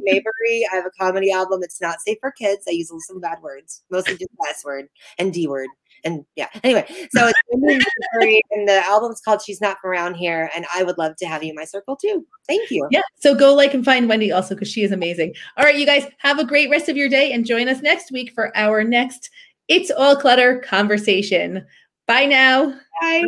[0.04, 0.68] Mayberry.
[0.72, 1.62] I have a comedy album.
[1.64, 2.66] It's not safe for kids.
[2.68, 4.88] I use some bad words, mostly just S word
[5.18, 5.68] and D word.
[6.04, 7.40] And yeah, anyway, so it's
[8.52, 10.50] and the album's called She's Not From Around Here.
[10.56, 12.26] And I would love to have you in my circle too.
[12.48, 12.88] Thank you.
[12.92, 13.02] Yeah.
[13.20, 15.36] So go like and find Wendy also because she is amazing.
[15.58, 18.12] All right, you guys have a great rest of your day and join us next
[18.12, 19.30] week for our next
[19.72, 21.66] It's All Clutter conversation.
[22.06, 22.78] Bye now.
[23.00, 23.24] Bye.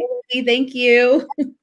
[0.46, 1.26] Thank you.